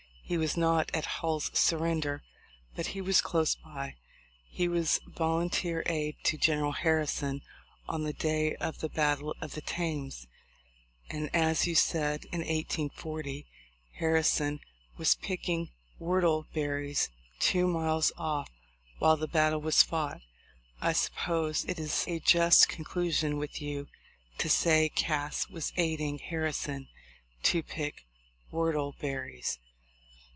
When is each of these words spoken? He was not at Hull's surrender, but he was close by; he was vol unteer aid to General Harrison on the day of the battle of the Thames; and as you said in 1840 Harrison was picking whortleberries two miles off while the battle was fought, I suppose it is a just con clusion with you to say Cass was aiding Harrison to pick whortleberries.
He 0.23 0.37
was 0.37 0.55
not 0.55 0.89
at 0.95 1.03
Hull's 1.17 1.51
surrender, 1.53 2.23
but 2.73 2.85
he 2.95 3.01
was 3.01 3.19
close 3.19 3.53
by; 3.55 3.95
he 4.49 4.69
was 4.69 5.01
vol 5.05 5.41
unteer 5.41 5.83
aid 5.87 6.15
to 6.23 6.37
General 6.37 6.71
Harrison 6.71 7.41
on 7.85 8.03
the 8.05 8.13
day 8.13 8.55
of 8.55 8.79
the 8.79 8.87
battle 8.87 9.35
of 9.41 9.55
the 9.55 9.61
Thames; 9.61 10.27
and 11.09 11.29
as 11.35 11.67
you 11.67 11.75
said 11.75 12.23
in 12.31 12.39
1840 12.39 13.45
Harrison 13.95 14.61
was 14.95 15.15
picking 15.15 15.67
whortleberries 15.99 17.09
two 17.39 17.67
miles 17.67 18.13
off 18.17 18.49
while 18.99 19.17
the 19.17 19.27
battle 19.27 19.59
was 19.59 19.83
fought, 19.83 20.21
I 20.79 20.93
suppose 20.93 21.65
it 21.65 21.77
is 21.77 22.05
a 22.07 22.21
just 22.21 22.69
con 22.69 22.85
clusion 22.85 23.35
with 23.37 23.61
you 23.61 23.89
to 24.37 24.47
say 24.47 24.87
Cass 24.87 25.49
was 25.49 25.73
aiding 25.75 26.19
Harrison 26.19 26.87
to 27.43 27.61
pick 27.61 28.05
whortleberries. 28.49 29.57